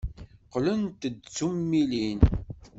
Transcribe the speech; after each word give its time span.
Qqlent 0.51 0.99
d 1.13 1.15
tummilin. 1.35 2.19